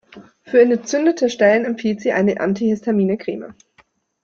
[0.41, 3.53] Für entzündete Stellen empfiehlt sie eine antihistamine Creme.